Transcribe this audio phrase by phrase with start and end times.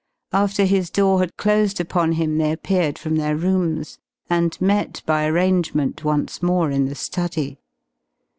[0.33, 3.99] After his door had closed upon him they appeared from their rooms,
[4.31, 7.59] and met by arrangement once more in the study.